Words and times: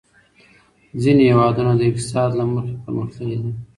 ځینې 1.01 1.23
هېوادونه 1.31 1.71
د 1.75 1.81
اقتصاد 1.89 2.29
له 2.39 2.43
مخې 2.53 2.73
پرمختللي 2.83 3.37
دي. 3.43 3.51